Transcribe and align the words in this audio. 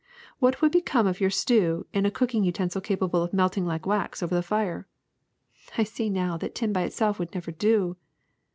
What 0.39 0.63
would 0.63 0.71
become 0.71 1.05
of 1.05 1.19
your 1.21 1.29
stew 1.29 1.85
in^ 1.93 2.07
a 2.07 2.09
cooking 2.09 2.43
utensil 2.43 2.81
capable 2.81 3.21
of 3.21 3.33
melting 3.33 3.67
like 3.67 3.85
wax 3.85 4.23
over 4.23 4.33
the 4.33 4.41
fire!" 4.41 4.87
*^I 5.77 5.85
see 5.85 6.09
now 6.09 6.37
that 6.37 6.55
tin 6.55 6.73
by 6.73 6.81
itself 6.81 7.19
would 7.19 7.35
never 7.35 7.51
do." 7.51 7.97